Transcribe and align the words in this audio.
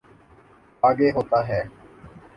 آگے 0.83 1.09
ہوتا 1.11 1.39
ہے۔ 1.47 1.61